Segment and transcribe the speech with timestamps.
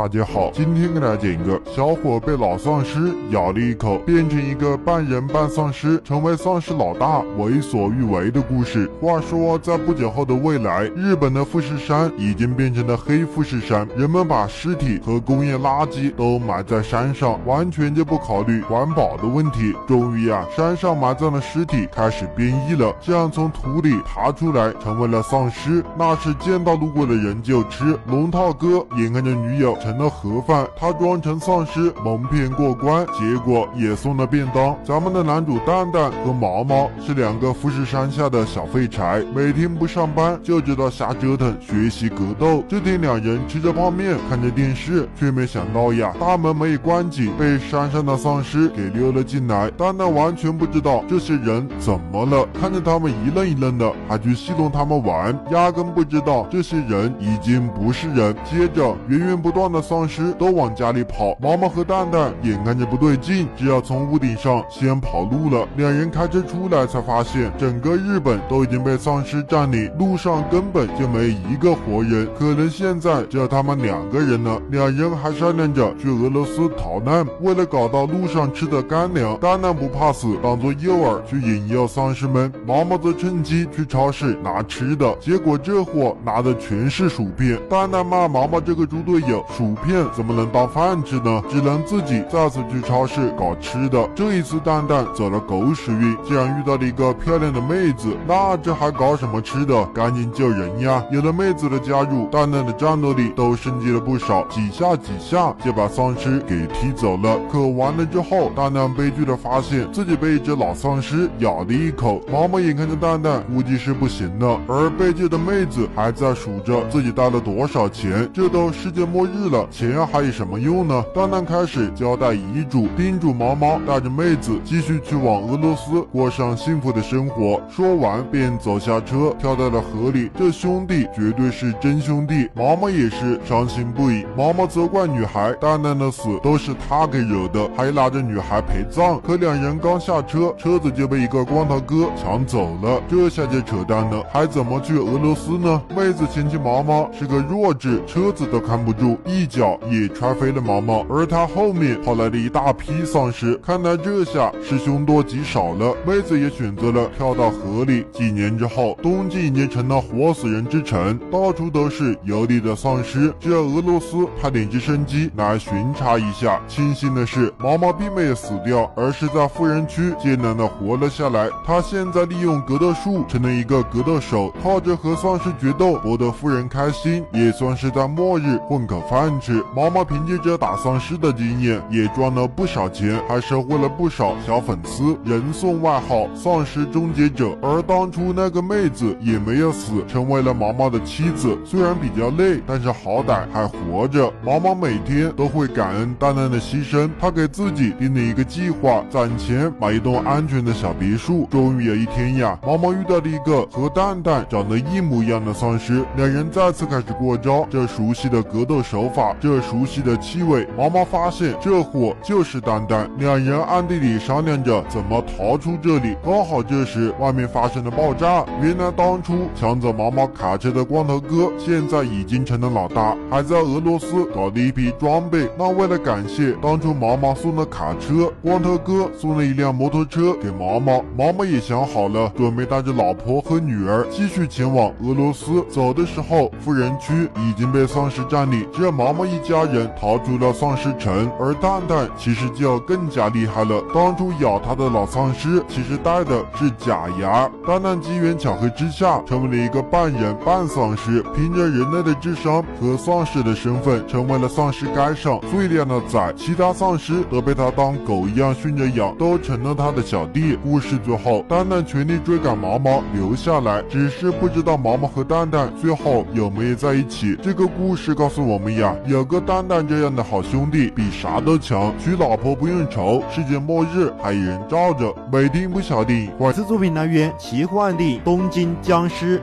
[0.00, 8.90] 大家好，今天给大家讲一个小伙被老丧尸咬了一口，变成一个半人半丧尸，成为丧尸老大，为所欲为的故事。
[8.98, 19.74] 话说，在不久后的未来，日本的富士山已经变成了黑富士山，人们把尸体和工业垃圾都埋在山上，完全就不考虑环保的问题。
[19.86, 27.98] 终于呀，山上埋葬的尸体开始变异了，这样从土里爬出来，成为了丧尸，那是见到路过的人就吃。
[28.06, 29.76] 龙套哥眼看着女友。
[29.90, 34.76] 成了盒饭，他装成丧尸蒙骗过关，结果也送了便当。
[34.84, 42.62] 咱们的男主蛋蛋和毛毛是两个富士山下的小废柴，每天不上班就知道瞎折腾学习格斗。
[42.68, 49.68] 这天两人吃着泡面，看着电视，却没想到呀，大门没关紧，被山上的丧尸给溜了进来。
[49.72, 58.32] 蛋蛋完全不知道这些人怎么了，看着他们一愣一愣的，还去戏弄他们玩，压根不知道这些人已经不是人。
[58.44, 59.79] 接着源源不断的。
[59.80, 65.66] 丧尸都往家里跑，毛毛和蛋蛋眼看着不对劲，只要从屋顶上先跑路了。
[65.76, 72.28] 两人开车出来，才发现整个日本都已经被丧尸占领，路上根本就没一个活人。
[72.38, 74.60] 可能现在只有他们两个人了。
[74.70, 82.52] 两人还商量着去俄罗斯逃难，为了搞到路上吃的干粮，蛋蛋不怕死，当做诱饵去引诱丧尸们。
[82.66, 87.58] 毛毛则趁机去超市拿吃的，结果这货拿的全是薯片。
[87.68, 89.44] 蛋蛋骂毛毛这个猪队友。
[89.60, 91.42] 薯片怎么能当饭吃呢？
[91.50, 94.08] 只能自己再次去超市搞吃的。
[94.14, 98.16] 这一次蛋蛋走了狗屎运，竟然遇到了一个漂亮的妹子。
[98.26, 99.84] 那这还搞什么吃的？
[99.88, 101.04] 赶紧救人呀！
[101.12, 107.38] 有了妹子的加入，蛋蛋的战斗力都升级了不少，几下几下就把丧尸给踢走了。
[107.52, 112.22] 可完了之后，蛋蛋悲剧的发现自己被一只老丧尸咬了一口。
[112.32, 118.26] 毛毛眼看着蛋蛋估计是不行了，而被救的妹子还在数着自己带了多少钱。
[118.32, 119.49] 这都世界末日。
[119.50, 121.04] 了钱还有什么用呢？
[121.14, 127.60] 蛋蛋开始交代遗嘱，叮嘱毛毛带着妹子继续去往俄罗斯过上幸福的生活。
[127.68, 130.30] 说完便走下车，跳到了河里。
[130.38, 134.24] 这兄弟绝对是真兄弟，毛毛也是伤心不已。
[134.36, 139.20] 毛毛责怪女孩蛋蛋的死都是他给惹的，还拉着女孩陪葬。
[139.20, 143.02] 可两人刚下车，车子就被一个光头哥抢走了。
[143.08, 145.82] 这下就扯淡了，还怎么去俄罗斯呢？
[145.96, 149.18] 妹子嫌弃毛毛是个弱智，车子都看不住。
[149.26, 149.39] 一。
[149.40, 155.96] 一脚也踹飞了毛毛，而他后面跑来了一大批丧尸，看来这下是凶多吉少了。
[156.06, 158.04] 妹子也选择了跳到河里。
[158.12, 163.32] 几年之后，东京已经成了活死人之城，到处都是游离的丧尸。
[163.40, 166.60] 只要俄罗斯派点直升机来巡查一下。
[166.68, 171.48] 庆幸的是，毛毛并没有死掉，而是在富人区艰难的活了下来。
[171.64, 179.29] 他现在利用格斗术成了一个格斗手，靠着和丧尸决斗博得夫人开心，也算是在末日混口饭。
[179.74, 187.56] 毛毛凭借着打丧尸的经验，也赚了不少钱，还收获了不少小粉丝，人送外号“丧尸终结者”。
[187.62, 191.56] 而当初那个妹子也没有死，成为了毛毛的妻子。
[191.64, 194.32] 虽然比较累，但是好歹还活着。
[194.44, 201.46] 毛毛每天都会感恩蛋蛋的牺牲，他给自己定了一个计划，攒钱买一栋安全的小别墅。
[201.50, 207.66] 终于有一天呀，毛毛遇到了一个和蛋蛋长得一模一样的丧尸，两人再次开始过招。
[207.70, 209.19] 这熟悉的格斗手法。
[209.40, 213.08] 这熟悉的气味，毛毛发现这货就是丹丹。
[213.18, 216.16] 两人暗地里商量着怎么逃出这里。
[216.24, 218.44] 刚好这时外面发生了爆炸。
[218.62, 225.46] 原来当初抢走毛毛卡车的光头哥，现在已经成了老大，还在俄罗斯搞了一批装备。
[225.58, 231.04] 那为了感谢当初毛毛送的卡车，光头哥送了一辆摩托车给毛毛。
[231.16, 235.62] 毛毛也想好了，准备带着老婆和女儿继续前往俄罗斯。
[235.68, 239.09] 走的时候，富人区已经被丧尸占领，这毛。
[239.10, 243.82] 毛毛一家人逃出了丧尸城，而蛋蛋其实就更加厉害了。
[243.92, 247.50] 当初咬他的老丧尸其实戴的是假牙。
[247.66, 256.32] 蛋蛋机缘巧合之下，成为了一个半人半丧尸，凭着人类的智商和丧尸的身份，成为了丧尸街上最靓的仔。
[256.36, 260.56] 其他丧尸都被他当狗一样训着养，都成了他的小弟。
[260.62, 267.36] 故事最后，蛋蛋全力追赶毛毛留下来，只是不知道毛毛和蛋蛋最后有没有在一起。
[267.42, 268.94] 这个故事告诉我们呀。
[269.06, 271.92] 有个蛋蛋这样的好兄弟，比啥都强。
[271.98, 275.14] 娶老婆不用愁，世界末日还有人罩着。
[275.32, 279.38] 每天一部小电影，本次作品来源奇幻的《东京僵尸》。